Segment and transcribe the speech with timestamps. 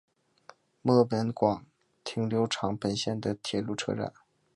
[0.81, 1.61] 末广町
[2.03, 4.11] 停留场本线的铁路车站。